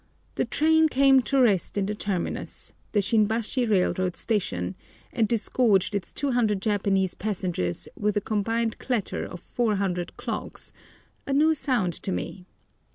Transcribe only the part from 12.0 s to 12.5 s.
to me.